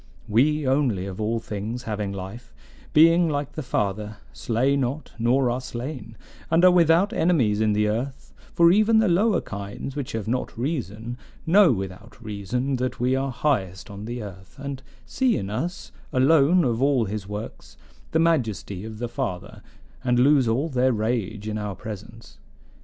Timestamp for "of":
1.05-1.21, 16.63-16.81, 18.83-18.97